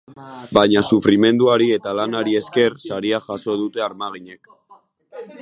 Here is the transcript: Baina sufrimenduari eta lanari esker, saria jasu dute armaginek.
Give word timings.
Baina 0.57 0.81
sufrimenduari 0.95 1.67
eta 1.75 1.93
lanari 1.99 2.33
esker, 2.41 2.79
saria 2.91 3.21
jasu 3.29 3.59
dute 3.63 3.85
armaginek. 3.91 4.53